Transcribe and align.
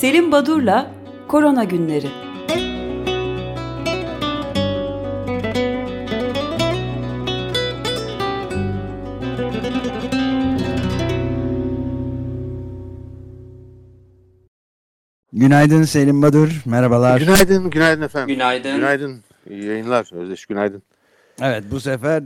Selim 0.00 0.32
Badur'la 0.32 0.90
Korona 1.28 1.64
Günleri. 1.64 2.06
Günaydın 15.32 15.82
Selim 15.82 16.22
Badur, 16.22 16.62
merhabalar. 16.66 17.20
Günaydın, 17.20 17.70
günaydın 17.70 18.02
efendim. 18.02 18.34
Günaydın. 18.34 18.76
Günaydın, 18.76 19.22
iyi 19.50 19.64
yayınlar. 19.64 20.10
Özdeş 20.12 20.46
günaydın. 20.46 20.82
Evet 21.42 21.64
bu 21.70 21.80
sefer 21.80 22.22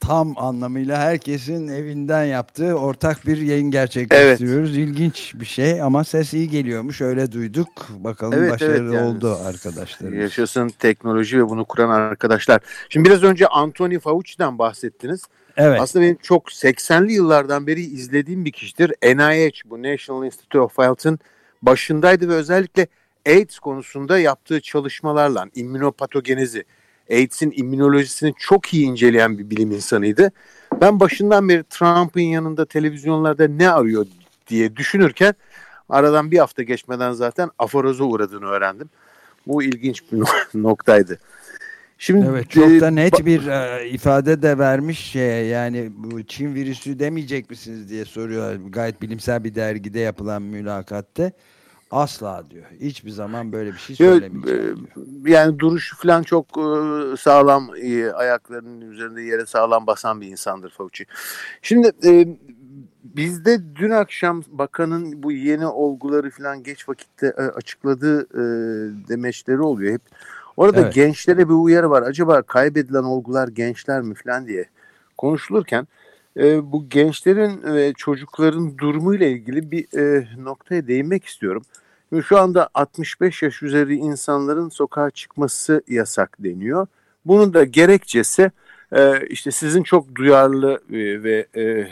tam 0.00 0.34
anlamıyla 0.38 0.98
herkesin 0.98 1.68
evinden 1.68 2.24
yaptığı 2.24 2.74
ortak 2.74 3.26
bir 3.26 3.36
yayın 3.36 3.70
gerçekleştiriyoruz. 3.70 4.76
İlginç 4.76 5.32
bir 5.34 5.46
şey 5.46 5.82
ama 5.82 6.04
ses 6.04 6.34
iyi 6.34 6.50
geliyormuş 6.50 7.00
öyle 7.00 7.32
duyduk. 7.32 7.68
Bakalım 7.90 8.38
Evet, 8.38 8.52
başarılı 8.52 8.74
evet, 8.84 8.94
yani. 8.94 9.08
oldu 9.08 9.38
arkadaşlar. 9.44 10.12
Yaşasın 10.12 10.68
teknoloji 10.68 11.38
ve 11.38 11.48
bunu 11.48 11.64
kuran 11.64 11.90
arkadaşlar. 11.90 12.60
Şimdi 12.88 13.08
biraz 13.08 13.22
önce 13.22 13.46
Anthony 13.46 13.98
Fauci'den 13.98 14.58
bahsettiniz. 14.58 15.22
Evet, 15.56 15.80
Aslında 15.80 16.04
benim 16.04 16.16
çok 16.22 16.48
80'li 16.48 17.12
yıllardan 17.12 17.66
beri 17.66 17.80
izlediğim 17.80 18.44
bir 18.44 18.52
kişidir. 18.52 18.92
NIH, 19.02 19.70
bu 19.70 19.82
National 19.82 20.24
Institute 20.24 20.60
of 20.60 20.78
Health'ın 20.78 21.18
başındaydı 21.62 22.28
ve 22.28 22.34
özellikle 22.34 22.86
AIDS 23.26 23.58
konusunda 23.58 24.18
yaptığı 24.18 24.60
çalışmalarla 24.60 25.46
immünopatogenezi, 25.54 26.64
AIDS'in 27.10 27.52
immünolojisini 27.56 28.34
çok 28.38 28.74
iyi 28.74 28.86
inceleyen 28.86 29.38
bir 29.38 29.50
bilim 29.50 29.72
insanıydı. 29.72 30.32
Ben 30.80 31.00
başından 31.00 31.48
beri 31.48 31.64
Trump'ın 31.64 32.20
yanında 32.20 32.66
televizyonlarda 32.66 33.48
ne 33.48 33.70
arıyor 33.70 34.06
diye 34.46 34.76
düşünürken 34.76 35.34
aradan 35.88 36.30
bir 36.30 36.38
hafta 36.38 36.62
geçmeden 36.62 37.12
zaten 37.12 37.50
aforoza 37.58 38.04
uğradığını 38.04 38.46
öğrendim. 38.46 38.90
Bu 39.46 39.62
ilginç 39.62 40.02
bir 40.12 40.22
noktaydı. 40.62 41.18
Şimdi 41.98 42.26
evet 42.30 42.50
çok 42.50 42.72
e, 42.72 42.80
da 42.80 42.90
net 42.90 43.26
bir 43.26 43.46
e, 43.46 43.88
ifade 43.88 44.42
de 44.42 44.58
vermiş 44.58 44.98
şeye 44.98 45.44
yani 45.44 45.92
bu 45.96 46.22
Çin 46.22 46.54
virüsü 46.54 46.98
demeyecek 46.98 47.50
misiniz 47.50 47.90
diye 47.90 48.04
soruyorlar. 48.04 48.56
Gayet 48.68 49.02
bilimsel 49.02 49.44
bir 49.44 49.54
dergide 49.54 50.00
yapılan 50.00 50.42
mülakatte. 50.42 51.32
Asla 51.90 52.44
diyor. 52.50 52.64
Hiçbir 52.80 53.10
zaman 53.10 53.52
böyle 53.52 53.72
bir 53.72 53.78
şey 53.78 53.96
söylemeyeceğim 53.96 54.88
e, 54.92 54.94
diyor. 54.94 55.06
yani 55.26 55.58
duruşu 55.58 55.96
falan 55.96 56.22
çok 56.22 56.46
e, 56.46 57.16
sağlam, 57.16 57.70
e, 57.82 58.12
ayaklarının 58.12 58.80
üzerinde 58.80 59.22
yere 59.22 59.46
sağlam 59.46 59.86
basan 59.86 60.20
bir 60.20 60.26
insandır 60.26 60.70
Fauci. 60.70 61.06
Şimdi 61.62 61.92
bizde 63.04 63.76
dün 63.76 63.90
akşam 63.90 64.42
bakanın 64.48 65.22
bu 65.22 65.32
yeni 65.32 65.66
olguları 65.66 66.30
falan 66.30 66.62
geç 66.62 66.88
vakitte 66.88 67.32
açıkladığı 67.32 68.28
demeçleri 69.08 69.60
oluyor 69.60 69.92
hep. 69.92 70.02
Orada 70.56 70.80
Evet. 70.80 70.94
gençlere 70.94 71.48
bir 71.48 71.54
uyarı 71.54 71.90
var. 71.90 72.02
Acaba 72.02 72.42
kaybedilen 72.42 73.02
olgular 73.02 73.48
gençler 73.48 74.02
mi 74.02 74.14
falan 74.14 74.46
diye 74.46 74.64
konuşulurken 75.16 75.86
bu 76.72 76.88
gençlerin 76.88 77.62
ve 77.62 77.92
çocukların 77.96 78.78
durumuyla 78.78 79.26
ilgili 79.26 79.70
bir 79.70 79.98
e, 79.98 80.28
noktaya 80.38 80.86
değinmek 80.86 81.24
istiyorum. 81.24 81.62
Şimdi 82.08 82.22
Şu 82.22 82.38
anda 82.38 82.68
65 82.74 83.42
yaş 83.42 83.62
üzeri 83.62 83.96
insanların 83.96 84.68
sokağa 84.68 85.10
çıkması 85.10 85.82
yasak 85.88 86.36
deniyor. 86.38 86.86
Bunun 87.24 87.54
da 87.54 87.64
gerekçesi 87.64 88.50
e, 88.92 89.26
işte 89.26 89.50
sizin 89.50 89.82
çok 89.82 90.14
duyarlı 90.14 90.80
e, 90.90 91.22
ve 91.22 91.46
e, 91.56 91.86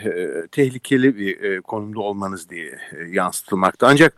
tehlikeli 0.51 1.17
bir 1.17 1.41
e, 1.41 1.61
konumda 1.61 1.99
olmanız 1.99 2.49
diye 2.49 2.79
e, 2.91 3.03
yansıtılmakta. 3.09 3.87
Ancak 3.87 4.13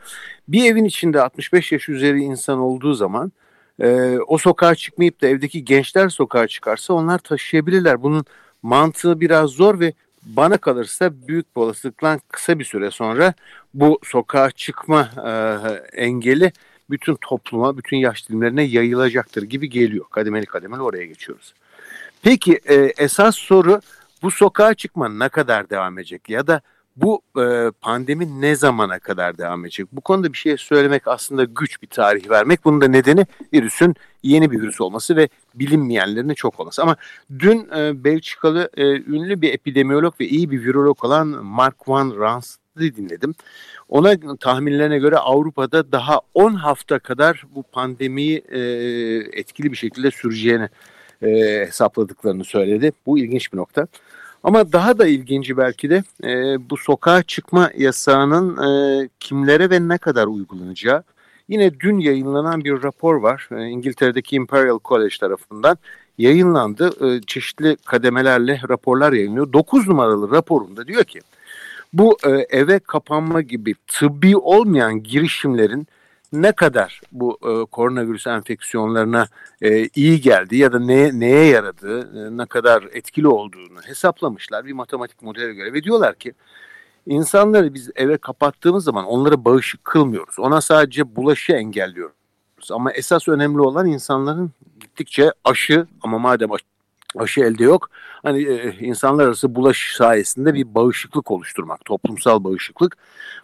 bir 0.47 0.71
evin 0.71 0.85
içinde 0.85 1.21
65 1.21 1.71
yaş 1.71 1.89
üzeri 1.89 2.19
insan 2.19 2.59
olduğu 2.59 2.93
zaman 2.93 3.31
e, 3.81 4.17
o 4.27 4.37
sokağa 4.37 4.75
çıkmayıp 4.75 5.21
da 5.21 5.27
evdeki 5.27 5.65
gençler 5.65 6.09
sokağa 6.09 6.47
çıkarsa 6.47 6.93
onlar 6.93 7.19
taşıyabilirler. 7.19 8.03
Bunun 8.03 8.25
mantığı 8.61 9.19
biraz 9.19 9.49
zor 9.49 9.79
ve 9.79 9.93
bana 10.35 10.57
kalırsa 10.57 11.27
büyük 11.27 11.55
bir 11.55 11.61
olasılıkla 11.61 12.19
kısa 12.31 12.59
bir 12.59 12.65
süre 12.65 12.91
sonra 12.91 13.33
bu 13.73 13.99
sokağa 14.03 14.51
çıkma 14.51 15.09
e, 15.25 15.31
engeli 16.01 16.51
bütün 16.89 17.15
topluma, 17.21 17.77
bütün 17.77 17.97
yaş 17.97 18.29
dilimlerine 18.29 18.63
yayılacaktır 18.63 19.43
gibi 19.43 19.69
geliyor. 19.69 20.05
Kademeli 20.11 20.45
kademeli 20.45 20.81
oraya 20.81 21.05
geçiyoruz. 21.05 21.53
Peki 22.21 22.59
e, 22.65 22.75
esas 22.75 23.35
soru 23.35 23.81
bu 24.21 24.31
sokağa 24.31 24.73
çıkma 24.73 25.09
ne 25.09 25.29
kadar 25.29 25.69
devam 25.69 25.99
edecek 25.99 26.29
ya 26.29 26.47
da 26.47 26.61
bu 27.01 27.21
e, 27.37 27.71
pandemi 27.81 28.41
ne 28.41 28.55
zamana 28.55 28.99
kadar 28.99 29.37
devam 29.37 29.65
edecek? 29.65 29.87
Bu 29.91 30.01
konuda 30.01 30.33
bir 30.33 30.37
şey 30.37 30.57
söylemek 30.57 31.07
aslında 31.07 31.43
güç 31.43 31.81
bir 31.81 31.87
tarih 31.87 32.29
vermek. 32.29 32.65
Bunun 32.65 32.81
da 32.81 32.87
nedeni 32.87 33.25
virüsün 33.53 33.95
yeni 34.23 34.51
bir 34.51 34.61
virüs 34.61 34.81
olması 34.81 35.15
ve 35.15 35.29
bilinmeyenlerin 35.55 36.33
çok 36.33 36.59
olması. 36.59 36.81
Ama 36.81 36.95
dün 37.39 37.67
e, 37.77 38.03
Belçikalı 38.03 38.69
e, 38.77 38.83
ünlü 38.83 39.41
bir 39.41 39.53
epidemiyolog 39.53 40.13
ve 40.19 40.27
iyi 40.27 40.51
bir 40.51 40.63
virolog 40.63 41.05
olan 41.05 41.27
Mark 41.27 41.89
Van 41.89 42.15
Rans'ı 42.19 42.59
dinledim. 42.79 43.35
Ona 43.89 44.37
tahminlerine 44.39 44.99
göre 44.99 45.17
Avrupa'da 45.17 45.91
daha 45.91 46.21
10 46.33 46.53
hafta 46.53 46.99
kadar 46.99 47.43
bu 47.55 47.63
pandemiyi 47.63 48.37
e, 48.37 48.59
etkili 49.39 49.71
bir 49.71 49.77
şekilde 49.77 50.11
süreceğini 50.11 50.69
e, 51.21 51.29
hesapladıklarını 51.67 52.43
söyledi. 52.43 52.91
Bu 53.05 53.19
ilginç 53.19 53.53
bir 53.53 53.57
nokta. 53.57 53.87
Ama 54.43 54.71
daha 54.71 54.97
da 54.97 55.07
ilginci 55.07 55.57
belki 55.57 55.89
de 55.89 56.03
e, 56.23 56.29
bu 56.69 56.77
sokağa 56.77 57.23
çıkma 57.23 57.71
yasağının 57.77 58.57
e, 58.57 59.09
kimlere 59.19 59.69
ve 59.69 59.87
ne 59.87 59.97
kadar 59.97 60.27
uygulanacağı. 60.27 61.03
Yine 61.47 61.79
dün 61.79 61.99
yayınlanan 61.99 62.63
bir 62.63 62.83
rapor 62.83 63.15
var. 63.15 63.49
E, 63.51 63.65
İngiltere'deki 63.65 64.35
Imperial 64.35 64.79
College 64.85 65.15
tarafından 65.19 65.77
yayınlandı. 66.17 67.07
E, 67.07 67.21
çeşitli 67.21 67.77
kademelerle 67.85 68.61
raporlar 68.69 69.13
yayınlıyor. 69.13 69.53
9 69.53 69.87
numaralı 69.87 70.31
raporunda 70.31 70.87
diyor 70.87 71.03
ki 71.03 71.19
bu 71.93 72.17
e, 72.25 72.29
eve 72.29 72.79
kapanma 72.79 73.41
gibi 73.41 73.75
tıbbi 73.87 74.37
olmayan 74.37 75.03
girişimlerin 75.03 75.87
ne 76.33 76.51
kadar 76.51 77.01
bu 77.11 77.37
e, 77.43 77.65
koronavirüs 77.65 78.27
enfeksiyonlarına 78.27 79.27
e, 79.61 79.87
iyi 79.95 80.21
geldi 80.21 80.57
ya 80.57 80.73
da 80.73 80.79
neye, 80.79 81.19
neye 81.19 81.45
yaradığı, 81.45 82.27
e, 82.27 82.37
ne 82.37 82.45
kadar 82.45 82.83
etkili 82.93 83.27
olduğunu 83.27 83.81
hesaplamışlar 83.85 84.65
bir 84.65 84.73
matematik 84.73 85.21
modele 85.21 85.53
göre 85.53 85.73
ve 85.73 85.83
diyorlar 85.83 86.15
ki 86.15 86.33
insanları 87.05 87.73
biz 87.73 87.89
eve 87.95 88.17
kapattığımız 88.17 88.83
zaman 88.83 89.05
onlara 89.05 89.45
bağışık 89.45 89.83
kılmıyoruz. 89.83 90.39
Ona 90.39 90.61
sadece 90.61 91.15
bulaşı 91.15 91.53
engelliyoruz. 91.53 92.15
Ama 92.71 92.91
esas 92.91 93.27
önemli 93.27 93.61
olan 93.61 93.87
insanların 93.87 94.51
gittikçe 94.79 95.31
aşı 95.43 95.87
ama 96.01 96.19
madem 96.19 96.51
aşı, 96.51 96.65
aşı 97.17 97.41
elde 97.41 97.63
yok 97.63 97.89
hani 98.23 98.43
e, 98.43 98.75
insanlar 98.79 99.25
arası 99.25 99.55
bulaş 99.55 99.93
sayesinde 99.97 100.53
bir 100.53 100.75
bağışıklık 100.75 101.31
oluşturmak, 101.31 101.85
toplumsal 101.85 102.43
bağışıklık. 102.43 102.97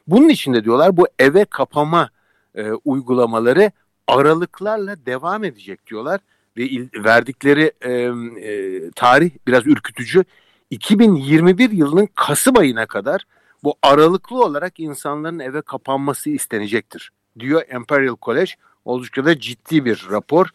Bunun 0.07 0.29
için 0.29 0.53
de 0.53 0.63
diyorlar 0.63 0.97
bu 0.97 1.07
eve 1.19 1.45
kapama 1.45 2.09
e, 2.55 2.71
uygulamaları 2.71 3.71
aralıklarla 4.07 5.05
devam 5.05 5.43
edecek 5.43 5.87
diyorlar 5.87 6.19
ve 6.57 6.63
il, 6.63 6.87
verdikleri 7.03 7.71
e, 7.81 7.91
e, 7.91 8.91
tarih 8.91 9.31
biraz 9.47 9.67
ürkütücü. 9.67 10.23
2021 10.69 11.71
yılının 11.71 12.09
Kasım 12.15 12.57
ayına 12.57 12.85
kadar 12.85 13.25
bu 13.63 13.75
aralıklı 13.81 14.43
olarak 14.43 14.79
insanların 14.79 15.39
eve 15.39 15.61
kapanması 15.61 16.29
istenecektir 16.29 17.11
diyor 17.39 17.61
Imperial 17.75 18.15
College. 18.21 18.51
Oldukça 18.85 19.25
da 19.25 19.39
ciddi 19.39 19.85
bir 19.85 20.07
rapor. 20.11 20.47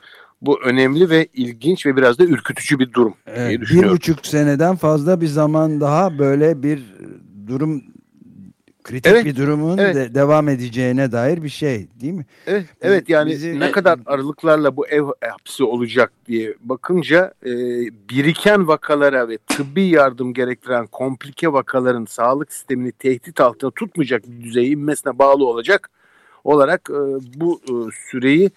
Bu 0.42 0.62
önemli 0.62 1.10
ve 1.10 1.26
ilginç 1.34 1.86
ve 1.86 1.96
biraz 1.96 2.18
da 2.18 2.24
ürkütücü 2.24 2.78
bir 2.78 2.92
durum 2.92 3.14
diye 3.26 3.46
Evet, 3.46 3.60
bir 3.60 3.90
buçuk 3.90 4.26
seneden 4.26 4.76
fazla 4.76 5.20
bir 5.20 5.26
zaman 5.26 5.80
daha 5.80 6.18
böyle 6.18 6.62
bir 6.62 6.94
durum 7.46 7.82
kritik 8.84 9.12
Evet, 9.12 9.24
bir 9.24 9.36
durumun 9.36 9.78
evet. 9.78 9.94
de- 9.94 10.14
devam 10.14 10.48
edeceğine 10.48 11.12
dair 11.12 11.42
bir 11.42 11.48
şey 11.48 11.88
değil 12.00 12.12
mi? 12.12 12.26
Evet, 12.46 12.64
evet 12.82 13.08
yani 13.08 13.30
bizi- 13.30 13.60
ne 13.60 13.70
kadar 13.70 13.98
aralıklarla 14.06 14.76
bu 14.76 14.86
ev 14.86 15.04
hapsi 15.30 15.64
olacak 15.64 16.12
diye 16.26 16.54
bakınca 16.60 17.34
e, 17.46 17.50
biriken 18.10 18.68
vakalara 18.68 19.28
ve 19.28 19.38
tıbbi 19.38 19.82
yardım 19.82 20.34
gerektiren 20.34 20.86
komplike 20.86 21.52
vakaların 21.52 22.04
sağlık 22.04 22.52
sistemini 22.52 22.92
tehdit 22.92 23.40
altında 23.40 23.70
tutmayacak 23.70 24.22
bir 24.26 24.44
düzeye 24.44 24.66
inmesine 24.66 25.18
bağlı 25.18 25.46
olacak 25.46 25.90
olarak 26.44 26.90
e, 26.90 27.00
bu 27.40 27.60
e, 27.64 27.72
süreyi 28.10 28.50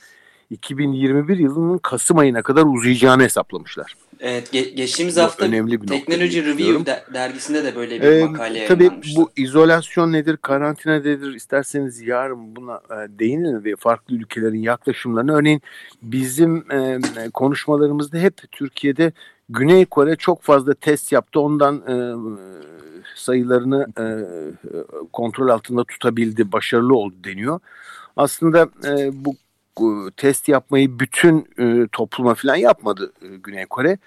2021 0.54 1.38
yılının 1.38 1.78
Kasım 1.78 2.18
ayına 2.18 2.42
kadar 2.42 2.64
uzayacağını 2.66 3.24
hesaplamışlar. 3.24 3.96
Evet, 4.20 4.54
ge- 4.54 4.70
geçtiğimiz 4.70 5.18
Bu 5.18 5.22
hafta 5.22 5.46
önemli 5.46 5.82
bir 5.82 5.88
Teknoloji 5.88 6.46
Review 6.46 6.86
de- 6.86 7.04
dergisinde 7.14 7.64
de 7.64 7.76
böyle 7.76 8.02
bir 8.02 8.08
Ee, 8.08 8.26
makale 8.26 8.66
tabii 8.66 8.92
bu 9.18 9.32
izolasyon 9.36 10.12
nedir, 10.12 10.38
karantina 10.38 10.94
nedir 10.94 11.34
isterseniz 11.34 12.02
yarın 12.02 12.56
buna 12.56 12.76
e, 12.76 13.20
değinin 13.20 13.64
ve 13.64 13.76
farklı 13.76 14.16
ülkelerin 14.16 14.62
yaklaşımlarını. 14.62 15.36
Örneğin 15.36 15.62
bizim 16.02 16.72
e, 16.72 17.00
konuşmalarımızda 17.34 18.18
hep 18.18 18.52
Türkiye'de 18.52 19.12
Güney 19.50 19.86
Kore 19.86 20.16
çok 20.16 20.42
fazla 20.42 20.74
test 20.74 21.12
yaptı. 21.12 21.40
Ondan 21.40 21.76
e, 21.76 21.96
sayılarını 23.16 23.88
e, 24.00 24.06
kontrol 25.14 25.48
altında 25.48 25.84
tutabildi, 25.84 26.52
başarılı 26.52 26.96
oldu 26.96 27.16
deniyor. 27.24 27.60
aslında 28.18 28.70
e, 28.88 29.10
bu 29.26 29.36
test 30.18 30.48
yapmayı 30.50 31.00
bütün 31.00 31.48
e, 31.60 31.88
topluma 31.92 32.36
falan 32.36 32.56
yapmadı 32.56 33.14
e, 33.22 33.28
Güney 33.28 33.66
Kore. 33.66 33.98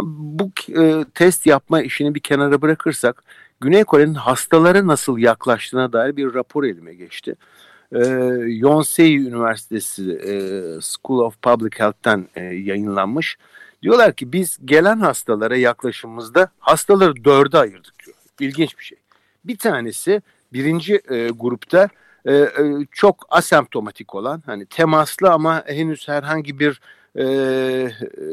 Bu 0.00 0.50
e, 0.78 1.04
test 1.14 1.46
yapma 1.46 1.82
işini 1.82 2.14
bir 2.14 2.20
kenara 2.20 2.62
bırakırsak 2.62 3.24
Güney 3.60 3.84
Kore'nin 3.84 4.14
hastalara 4.14 4.86
nasıl 4.86 5.18
yaklaştığına 5.18 5.92
dair 5.92 6.16
bir 6.16 6.34
rapor 6.34 6.64
elime 6.64 6.94
geçti. 6.94 7.36
E, 7.92 7.98
Yonsei 8.46 9.16
Üniversitesi 9.16 10.12
e, 10.12 10.32
School 10.80 11.18
of 11.18 11.42
Public 11.42 11.78
Health'ten 11.78 12.28
e, 12.36 12.44
yayınlanmış. 12.44 13.36
Diyorlar 13.82 14.12
ki 14.12 14.32
biz 14.32 14.58
gelen 14.64 15.00
hastalara 15.00 15.56
yaklaşımımızda 15.56 16.48
hastaları 16.58 17.24
dörde 17.24 17.58
ayırdık 17.58 17.94
diyor. 18.06 18.16
İlginç 18.40 18.78
bir 18.78 18.84
şey. 18.84 18.98
Bir 19.44 19.56
tanesi 19.56 20.22
birinci 20.52 21.00
e, 21.10 21.28
grupta 21.28 21.88
e, 22.26 22.34
e, 22.34 22.50
çok 22.92 23.26
asemptomatik 23.28 24.14
olan 24.14 24.42
hani 24.46 24.66
temaslı 24.66 25.30
ama 25.30 25.62
henüz 25.66 26.08
herhangi 26.08 26.58
bir 26.58 26.80
e, 27.18 27.24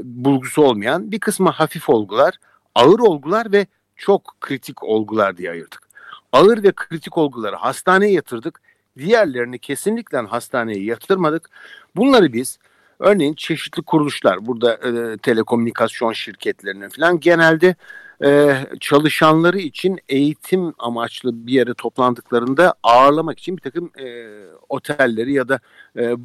bulgusu 0.04 0.62
olmayan 0.62 1.12
bir 1.12 1.20
kısmı 1.20 1.50
hafif 1.50 1.90
olgular, 1.90 2.34
ağır 2.76 3.00
olgular 3.00 3.52
ve 3.52 3.68
çok 3.96 4.36
kritik 4.42 4.84
olgular 4.84 5.38
diye 5.38 5.52
ayırdık. 5.52 5.90
Ağır 6.32 6.64
ve 6.64 6.72
kritik 6.72 7.18
olguları 7.18 7.56
hastaneye 7.56 8.12
yatırdık. 8.12 8.62
Diğerlerini 8.98 9.60
kesinlikle 9.60 10.18
hastaneye 10.18 10.84
yatırmadık. 10.84 11.50
Bunları 11.96 12.34
biz 12.34 12.60
örneğin 13.00 13.34
çeşitli 13.34 13.82
kuruluşlar 13.82 14.48
burada 14.48 14.74
e, 14.74 15.18
telekomünikasyon 15.18 16.14
şirketlerinin 16.14 16.90
falan 16.90 17.20
genelde 17.20 17.76
e, 18.24 18.58
çalışanları 18.80 19.60
için 19.60 20.00
eğitim 20.10 20.74
amaçlı 20.80 21.48
bir 21.48 21.54
yere 21.54 21.74
toplandıklarında 21.74 22.74
ağırlamak 22.84 23.40
için 23.40 23.58
bir 23.58 23.62
takım 23.62 23.92
e, 24.00 24.28
otelleri 24.70 25.34
ya 25.34 25.50
da 25.50 25.60
e, 25.96 26.16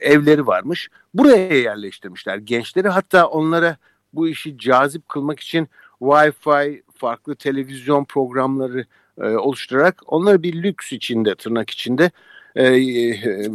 evleri 0.00 0.46
varmış. 0.46 0.88
Buraya 1.14 1.58
yerleştirmişler 1.58 2.36
gençleri 2.36 2.88
hatta 2.88 3.26
onlara 3.26 3.76
bu 4.12 4.28
işi 4.28 4.58
cazip 4.58 5.08
kılmak 5.08 5.40
için 5.40 5.68
Wi-Fi, 6.00 6.82
farklı 6.94 7.36
televizyon 7.36 8.04
programları 8.04 8.84
e, 9.20 9.28
oluşturarak 9.28 10.02
onları 10.06 10.42
bir 10.42 10.62
lüks 10.62 10.92
içinde, 10.92 11.34
tırnak 11.34 11.70
içinde 11.70 12.10
e, 12.56 12.64
e, 12.64 13.50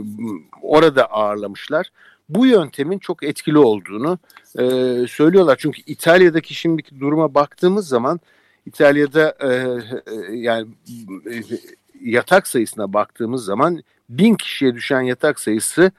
orada 0.62 1.06
ağırlamışlar. 1.06 1.92
Bu 2.30 2.45
yöntemin 2.45 3.00
çok 3.00 3.24
etkili 3.24 3.57
olduğunu 3.57 4.19
e, 4.60 4.63
söylüyorlar. 5.07 5.56
Çünkü 5.60 5.81
İtalya'daki 5.86 6.54
şimdiki 6.54 7.00
duruma 7.00 7.33
baktığımız 7.33 7.88
zaman 7.88 8.19
İtalya'da 8.66 9.36
e, 9.39 9.48
e, 9.48 10.36
yani 10.36 10.68
e, 11.31 11.42
yatak 12.01 12.48
sayısına 12.48 12.94
baktığımız 12.94 13.45
zaman 13.45 13.83
bin 14.10 14.36
kişiye 14.36 14.75
düşen 14.75 15.01
yatak 15.01 15.39
sayısı 15.39 15.92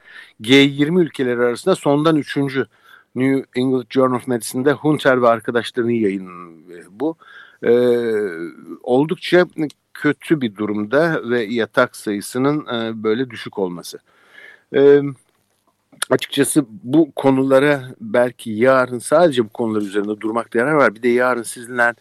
G20 0.43 1.00
ülkeleri 1.00 1.40
arasında 1.40 1.75
sondan 1.75 2.17
üçüncü. 2.17 2.67
New 3.14 3.61
England 3.61 3.84
Journal 3.90 4.17
of 4.17 4.28
Medicine'de 4.28 4.73
Hunter 4.73 5.23
ve 5.23 5.28
arkadaşlarının 5.28 5.93
yayın 5.93 6.28
bu. 6.90 7.17
Ee, 7.62 7.70
oldukça 8.82 9.46
kötü 9.94 10.40
bir 10.40 10.56
durumda 10.56 11.31
ve 11.31 11.44
yatak 11.44 11.96
sayısının 11.96 12.67
e, 12.67 13.02
böyle 13.02 13.31
düşük 13.31 13.58
olması. 13.58 13.99
Ee, 14.75 15.00
açıkçası 16.11 16.64
bu 16.69 17.12
konulara 17.12 17.82
belki 18.00 18.50
yarın 18.50 18.99
sadece 18.99 19.44
bu 19.44 19.49
konular 19.49 19.82
üzerinde 19.82 20.20
durmakta 20.20 20.58
yarar 20.58 20.73
var. 20.73 20.94
Bir 20.94 21.03
de 21.03 21.08
yarın 21.08 21.43
sizinle 21.43 21.94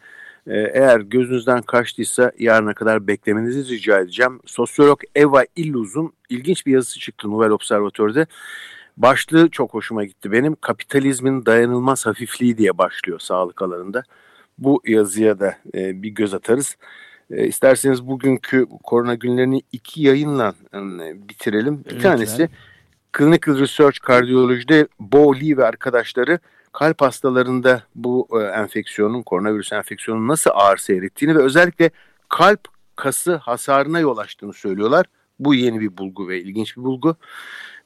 e, 0.47 0.59
eğer 0.73 0.99
gözünüzden 0.99 1.61
kaçtıysa 1.61 2.31
yarına 2.39 2.73
kadar 2.73 3.07
beklemenizi 3.07 3.73
rica 3.73 3.99
edeceğim. 3.99 4.39
Sosyolog 4.45 4.99
Eva 5.15 5.43
Illuz'un 5.55 6.13
ilginç 6.29 6.65
bir 6.65 6.71
yazısı 6.71 6.99
çıktı 6.99 7.31
Nouvel 7.31 7.49
Observatör'de. 7.49 8.27
Başlığı 8.97 9.49
çok 9.49 9.73
hoşuma 9.73 10.03
gitti 10.03 10.31
benim. 10.31 10.55
Kapitalizmin 10.55 11.45
dayanılmaz 11.45 12.05
hafifliği 12.05 12.57
diye 12.57 12.77
başlıyor 12.77 13.19
sağlık 13.19 13.61
alanında. 13.61 14.03
Bu 14.57 14.81
yazıya 14.87 15.39
da 15.39 15.55
e, 15.73 16.01
bir 16.03 16.09
göz 16.09 16.33
atarız. 16.33 16.77
E, 17.31 17.47
isterseniz 17.47 18.07
bugünkü 18.07 18.65
korona 18.83 19.15
günlerini 19.15 19.61
iki 19.71 20.01
yayınla 20.01 20.53
e, 20.73 20.79
bitirelim. 21.29 21.85
Bir 21.85 21.95
Lütfen. 21.95 22.01
tanesi 22.01 22.49
Clinical 23.17 23.59
Research 23.59 23.99
Kardiyolojide 23.99 24.87
Bo 24.99 25.35
Lee 25.35 25.57
ve 25.57 25.65
arkadaşları 25.65 26.39
kalp 26.71 27.01
hastalarında 27.01 27.83
bu 27.95 28.27
e, 28.31 28.43
enfeksiyonun, 28.43 29.23
koronavirüs 29.23 29.71
enfeksiyonun 29.71 30.27
nasıl 30.27 30.51
ağır 30.53 30.77
seyrettiğini 30.77 31.35
ve 31.35 31.43
özellikle 31.43 31.89
kalp 32.29 32.59
kası 32.95 33.35
hasarına 33.35 33.99
yol 33.99 34.17
açtığını 34.17 34.53
söylüyorlar. 34.53 35.05
Bu 35.39 35.55
yeni 35.55 35.79
bir 35.79 35.97
bulgu 35.97 36.27
ve 36.27 36.41
ilginç 36.41 36.77
bir 36.77 36.83
bulgu. 36.83 37.15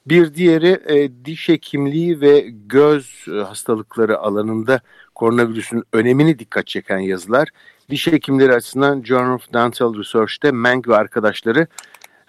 Bir 0.06 0.34
diğeri 0.34 0.80
e, 0.86 1.24
diş 1.24 1.48
hekimliği 1.48 2.20
ve 2.20 2.46
göz 2.50 3.24
e, 3.28 3.30
hastalıkları 3.30 4.18
alanında 4.18 4.80
koronavirüsün 5.14 5.84
önemini 5.92 6.38
dikkat 6.38 6.66
çeken 6.66 6.98
yazılar. 6.98 7.48
Diş 7.90 8.06
hekimleri 8.06 8.54
açısından 8.54 9.02
Journal 9.02 9.34
of 9.34 9.52
Dental 9.52 9.94
Research'te 9.94 10.50
Meng 10.50 10.88
ve 10.88 10.96
arkadaşları 10.96 11.66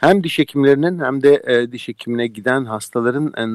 hem 0.01 0.23
diş 0.23 0.39
hekimlerinin 0.39 0.99
hem 0.99 1.23
de 1.23 1.43
e, 1.47 1.71
diş 1.71 1.87
hekimine 1.87 2.27
giden 2.27 2.65
hastaların 2.65 3.33
e, 3.37 3.45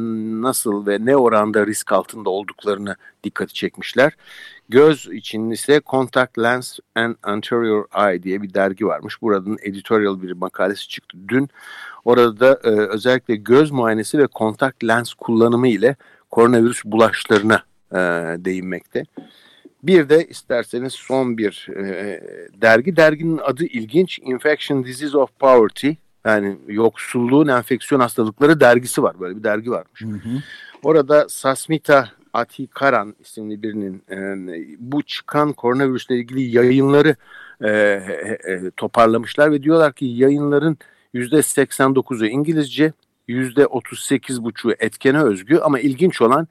nasıl 0.42 0.86
ve 0.86 0.98
ne 1.00 1.16
oranda 1.16 1.66
risk 1.66 1.92
altında 1.92 2.30
olduklarını 2.30 2.96
dikkati 3.24 3.54
çekmişler. 3.54 4.12
Göz 4.68 5.06
için 5.06 5.50
ise 5.50 5.80
Contact 5.86 6.38
Lens 6.38 6.78
and 6.94 7.14
Anterior 7.22 7.84
Eye 7.96 8.22
diye 8.22 8.42
bir 8.42 8.54
dergi 8.54 8.86
varmış. 8.86 9.22
Buradan 9.22 9.56
editorial 9.62 10.22
bir 10.22 10.32
makalesi 10.32 10.88
çıktı 10.88 11.18
dün. 11.28 11.48
Orada 12.04 12.40
da 12.40 12.60
e, 12.64 12.70
özellikle 12.70 13.36
göz 13.36 13.70
muayenesi 13.70 14.18
ve 14.18 14.26
kontak 14.26 14.84
lens 14.84 15.14
kullanımı 15.14 15.68
ile 15.68 15.96
koronavirüs 16.30 16.84
bulaşlarına 16.84 17.62
e, 17.92 17.96
değinmekte. 18.44 19.04
Bir 19.82 20.08
de 20.08 20.26
isterseniz 20.26 20.92
son 20.92 21.38
bir 21.38 21.68
e, 21.76 22.20
dergi. 22.62 22.96
Derginin 22.96 23.38
adı 23.38 23.64
ilginç. 23.64 24.18
Infection 24.18 24.84
Disease 24.84 25.18
of 25.18 25.38
Poverty. 25.38 25.90
Yani 26.26 26.56
yoksulluğun 26.68 27.48
enfeksiyon 27.48 28.00
hastalıkları 28.00 28.60
dergisi 28.60 29.02
var. 29.02 29.20
Böyle 29.20 29.36
bir 29.36 29.44
dergi 29.44 29.70
varmış. 29.70 30.02
Hı 30.02 30.06
hı. 30.06 30.42
Orada 30.82 31.28
Sasmita 31.28 32.08
Atikaran 32.32 33.14
isimli 33.20 33.62
birinin 33.62 34.02
e, 34.10 34.76
bu 34.78 35.02
çıkan 35.02 35.52
koronavirüsle 35.52 36.16
ilgili 36.16 36.42
yayınları 36.42 37.16
e, 37.60 37.70
e, 37.70 38.70
toparlamışlar 38.76 39.52
ve 39.52 39.62
diyorlar 39.62 39.92
ki 39.92 40.04
yayınların 40.04 40.78
%89'u 41.14 42.26
İngilizce, 42.26 42.92
%38,5'u 43.28 44.74
etkene 44.78 45.22
özgü 45.22 45.58
ama 45.58 45.80
ilginç 45.80 46.22
olan 46.22 46.48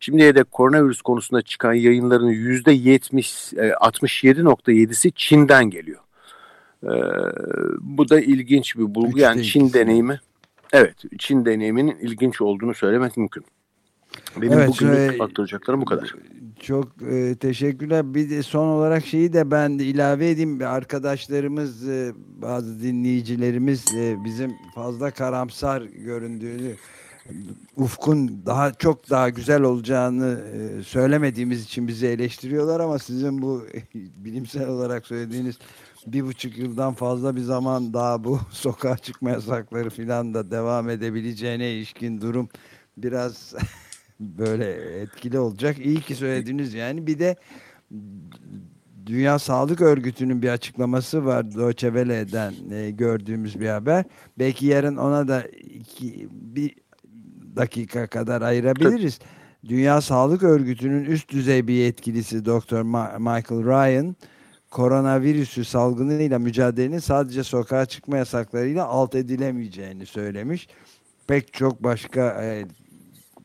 şimdiye 0.00 0.34
dek 0.34 0.50
koronavirüs 0.50 1.02
konusunda 1.02 1.42
çıkan 1.42 1.72
yayınların 1.72 2.30
%70, 2.30 3.54
67.7'si 3.74 5.08
e, 5.08 5.12
Çin'den 5.16 5.70
geliyor. 5.70 6.00
Ee, 6.86 6.98
bu 7.80 8.08
da 8.08 8.20
ilginç 8.20 8.76
bir 8.76 8.94
bulgu. 8.94 9.18
Yani 9.18 9.44
Çin 9.44 9.72
deneyimi, 9.72 10.20
evet 10.72 10.94
Çin 11.18 11.44
deneyiminin 11.44 11.96
ilginç 11.98 12.40
olduğunu 12.40 12.74
söylemek 12.74 13.16
mümkün. 13.16 13.44
Benim 14.36 14.52
evet, 14.52 14.68
bugün 14.68 15.18
aktaracaklarım 15.18 15.80
bu 15.80 15.84
kadar. 15.84 16.14
Çok 16.60 16.88
e, 17.10 17.34
teşekkürler. 17.34 18.14
Bir 18.14 18.30
de 18.30 18.42
son 18.42 18.66
olarak 18.66 19.06
şeyi 19.06 19.32
de 19.32 19.50
ben 19.50 19.78
de 19.78 19.84
ilave 19.84 20.30
edeyim. 20.30 20.62
Arkadaşlarımız, 20.66 21.88
e, 21.88 22.12
bazı 22.42 22.82
dinleyicilerimiz 22.82 23.84
e, 23.94 24.16
bizim 24.24 24.54
fazla 24.74 25.10
karamsar 25.10 25.82
göründüğünü, 25.82 26.74
ufkun 27.76 28.42
daha 28.46 28.72
çok 28.72 29.10
daha 29.10 29.28
güzel 29.28 29.62
olacağını 29.62 30.40
e, 30.54 30.82
söylemediğimiz 30.82 31.64
için 31.64 31.88
bizi 31.88 32.06
eleştiriyorlar 32.06 32.80
ama 32.80 32.98
sizin 32.98 33.42
bu 33.42 33.66
bilimsel 33.94 34.68
olarak 34.68 35.06
söylediğiniz 35.06 35.58
bir 36.06 36.24
buçuk 36.24 36.58
yıldan 36.58 36.94
fazla 36.94 37.36
bir 37.36 37.40
zaman 37.40 37.92
daha 37.94 38.24
bu 38.24 38.40
sokağa 38.50 38.96
çıkma 38.96 39.30
yasakları 39.30 39.90
filan 39.90 40.34
da 40.34 40.50
devam 40.50 40.90
edebileceğine 40.90 41.72
ilişkin 41.72 42.20
durum 42.20 42.48
biraz 42.96 43.54
böyle 44.20 44.72
etkili 45.00 45.38
olacak. 45.38 45.78
İyi 45.78 46.00
ki 46.00 46.14
söylediniz 46.14 46.74
yani. 46.74 47.06
Bir 47.06 47.18
de 47.18 47.36
Dünya 49.06 49.38
Sağlık 49.38 49.80
Örgütü'nün 49.80 50.42
bir 50.42 50.48
açıklaması 50.48 51.24
var 51.24 51.54
Deutsche 51.54 51.88
Welle'den 51.88 52.54
e, 52.70 52.90
gördüğümüz 52.90 53.60
bir 53.60 53.68
haber. 53.68 54.04
Belki 54.38 54.66
yarın 54.66 54.96
ona 54.96 55.28
da 55.28 55.42
iki, 55.74 56.28
bir 56.30 56.74
dakika 57.56 58.06
kadar 58.06 58.42
ayırabiliriz. 58.42 59.18
Dünya 59.68 60.00
Sağlık 60.00 60.42
Örgütü'nün 60.42 61.04
üst 61.04 61.28
düzey 61.32 61.68
bir 61.68 61.74
yetkilisi. 61.74 62.42
Ma 62.84 63.12
Michael 63.18 63.64
Ryan 63.64 64.16
koronavirüsü 64.70 65.64
salgınıyla 65.64 66.38
mücadelenin 66.38 66.98
sadece 66.98 67.44
sokağa 67.44 67.86
çıkma 67.86 68.16
yasaklarıyla 68.16 68.86
alt 68.86 69.14
edilemeyeceğini 69.14 70.06
söylemiş. 70.06 70.68
Pek 71.26 71.52
çok 71.52 71.82
başka 71.82 72.44
e, 72.44 72.66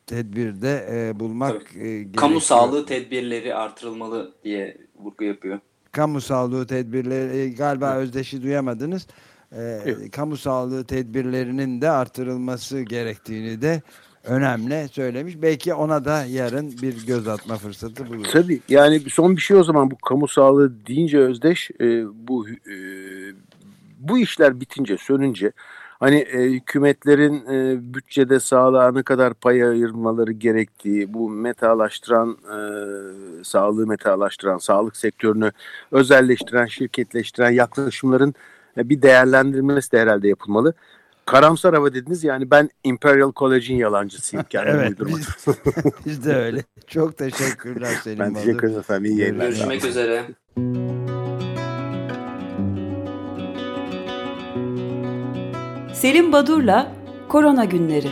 tedbirde 0.07 0.87
e, 0.91 1.19
bulmak 1.19 1.75
e, 1.75 1.79
gerekiyor. 1.79 2.15
Kamu 2.15 2.41
sağlığı 2.41 2.85
tedbirleri 2.85 3.55
artırılmalı 3.55 4.35
diye 4.43 4.77
vurgu 4.99 5.23
yapıyor. 5.23 5.59
Kamu 5.91 6.21
sağlığı 6.21 6.67
tedbirleri 6.67 7.37
e, 7.37 7.49
galiba 7.49 7.93
evet. 7.93 8.03
özdeşi 8.03 8.43
duyamadınız. 8.43 9.07
e, 9.51 9.61
Evet. 9.85 10.11
kamu 10.11 10.37
sağlığı 10.37 10.83
tedbirlerinin 10.85 11.81
de 11.81 11.89
artırılması 11.89 12.81
gerektiğini 12.81 13.61
de 13.61 13.81
önemli 14.23 14.87
söylemiş. 14.91 15.41
Belki 15.41 15.73
ona 15.73 16.05
da 16.05 16.25
yarın 16.25 16.71
bir 16.81 17.05
göz 17.07 17.27
atma 17.27 17.57
fırsatı 17.57 18.07
buluruz. 18.07 18.31
Tabii 18.31 18.61
yani 18.69 18.99
son 18.99 19.35
bir 19.35 19.41
şey 19.41 19.57
o 19.57 19.63
zaman 19.63 19.91
bu 19.91 19.95
kamu 19.95 20.27
sağlığı 20.27 20.85
deyince 20.87 21.19
Özdeş 21.19 21.71
e, 21.81 22.05
bu 22.27 22.49
e, 22.49 22.75
bu 23.99 24.17
işler 24.17 24.59
bitince 24.59 24.97
sönünce 24.97 25.51
hani 25.99 26.15
e, 26.15 26.43
hükümetlerin 26.43 27.45
e, 27.45 27.77
bütçede 27.93 28.39
sağlığa 28.39 28.91
ne 28.91 29.03
kadar 29.03 29.33
pay 29.33 29.63
ayırmaları 29.63 30.31
gerektiği 30.31 31.13
bu 31.13 31.29
metalaştıran 31.29 32.37
e, 32.43 32.57
sağlığı 33.43 33.87
metalaştıran 33.87 34.57
sağlık 34.57 34.97
sektörünü 34.97 35.51
özelleştiren 35.91 36.65
şirketleştiren 36.65 37.51
yaklaşımların 37.51 38.33
e, 38.77 38.89
bir 38.89 39.01
değerlendirmesi 39.01 39.91
de 39.91 39.99
herhalde 39.99 40.27
yapılmalı. 40.27 40.73
Karamsar 41.31 41.73
hava 41.75 41.93
dediniz 41.93 42.23
yani 42.23 42.51
ben 42.51 42.69
Imperial 42.83 43.31
College'in 43.35 43.77
yalancısıyım 43.77 44.45
kendim 44.49 44.75
Evet 44.75 44.89
uydurmak. 44.89 45.19
biz, 45.19 45.55
biz 46.05 46.25
de 46.25 46.35
öyle. 46.35 46.63
Çok 46.87 47.17
teşekkürler 47.17 47.93
Selim 48.03 48.19
Ben 48.19 48.35
Badur. 48.35 48.43
teşekkür 48.43 48.67
ederim 48.67 48.79
efendim. 48.79 49.11
İyi 49.11 49.19
yayınlar. 49.19 49.45
Görüşmek 49.45 49.85
üzere. 49.85 50.25
Selim 55.93 56.31
Badur'la 56.31 56.91
Korona 57.29 57.65
Günleri 57.65 58.07